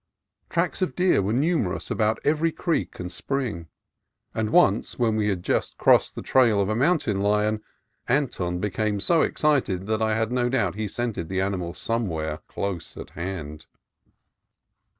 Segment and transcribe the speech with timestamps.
[0.49, 3.67] Tracks of deer were numerous about every creek and spring,
[4.33, 7.61] and once, when we had just crossed the trail of a mountain lion,
[8.07, 11.41] Anton became so excited that I had SUPERB TREES 205 no doubt he scented the
[11.41, 13.67] animal somewhere close at hand.